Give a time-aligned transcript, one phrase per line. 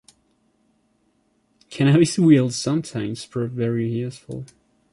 [1.69, 4.45] Cannabis will sometimes prove very useful.